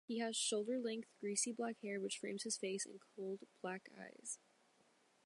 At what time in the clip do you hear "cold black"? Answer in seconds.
3.15-3.87